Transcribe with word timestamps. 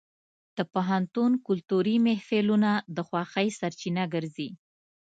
د 0.57 0.59
پوهنتون 0.73 1.31
کلتوري 1.47 1.95
محفلونه 2.07 2.71
د 2.95 2.97
خوښۍ 3.07 3.47
سرچینه 3.59 4.03
ګرځي. 4.13 4.49